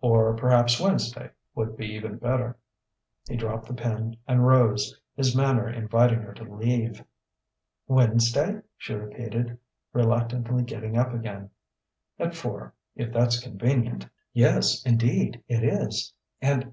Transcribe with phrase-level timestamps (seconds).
[0.00, 2.56] Or perhaps Wednesday would be even better...."
[3.28, 7.04] He dropped the pen and rose, his manner inviting her to leave.
[7.86, 9.58] "Wednesday?" she repeated,
[9.92, 11.50] reluctantly getting up again.
[12.18, 16.14] "At four, if that's convenient." "Yes, indeed, it is.
[16.40, 16.72] And